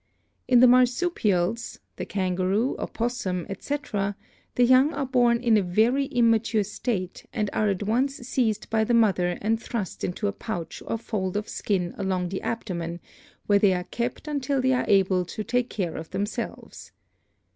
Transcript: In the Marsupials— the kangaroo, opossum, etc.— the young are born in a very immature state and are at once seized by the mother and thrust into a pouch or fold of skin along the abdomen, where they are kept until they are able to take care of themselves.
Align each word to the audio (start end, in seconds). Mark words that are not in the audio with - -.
In 0.47 0.61
the 0.61 0.67
Marsupials— 0.67 1.79
the 1.97 2.07
kangaroo, 2.07 2.75
opossum, 2.79 3.45
etc.— 3.47 4.15
the 4.55 4.63
young 4.63 4.93
are 4.95 5.05
born 5.05 5.39
in 5.39 5.57
a 5.57 5.61
very 5.61 6.05
immature 6.05 6.63
state 6.63 7.27
and 7.31 7.51
are 7.53 7.69
at 7.69 7.83
once 7.83 8.15
seized 8.15 8.67
by 8.71 8.83
the 8.83 8.95
mother 8.95 9.37
and 9.43 9.61
thrust 9.61 10.03
into 10.03 10.25
a 10.27 10.31
pouch 10.33 10.81
or 10.87 10.97
fold 10.97 11.37
of 11.37 11.47
skin 11.47 11.93
along 11.99 12.29
the 12.29 12.41
abdomen, 12.41 12.99
where 13.45 13.59
they 13.59 13.73
are 13.75 13.83
kept 13.83 14.27
until 14.27 14.59
they 14.59 14.73
are 14.73 14.85
able 14.87 15.23
to 15.23 15.43
take 15.43 15.69
care 15.69 15.95
of 15.95 16.09
themselves. 16.09 16.91